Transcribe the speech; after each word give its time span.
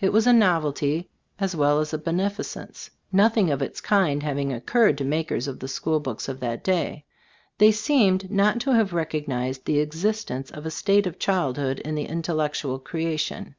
It 0.00 0.14
was 0.14 0.26
a 0.26 0.32
nov 0.32 0.62
elty, 0.62 1.08
as 1.38 1.54
well 1.54 1.78
as 1.78 1.92
a 1.92 1.98
beneficence; 1.98 2.88
nothing 3.12 3.50
of 3.50 3.60
its 3.60 3.82
kind 3.82 4.22
having 4.22 4.50
occurred 4.50 4.96
to 4.96 5.04
mak 5.04 5.30
ers 5.30 5.46
of 5.46 5.58
the 5.60 5.68
school 5.68 6.00
books 6.00 6.26
of 6.26 6.40
that 6.40 6.64
day. 6.64 7.04
They 7.58 7.70
seemed 7.72 8.30
not 8.30 8.60
to 8.62 8.70
have 8.72 8.94
recognized 8.94 9.66
the 9.66 9.80
existence 9.80 10.50
of 10.50 10.64
a 10.64 10.70
state 10.70 11.06
of 11.06 11.18
childhood 11.18 11.80
in 11.80 11.96
the 11.96 12.06
intellectual 12.06 12.78
creation. 12.78 13.56